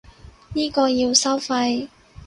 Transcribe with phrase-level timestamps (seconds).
[0.55, 1.87] 呢個要收費